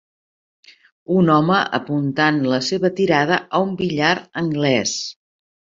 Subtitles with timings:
[1.19, 4.11] Un home apuntant la seva tirada a un billar
[4.45, 4.99] anglès.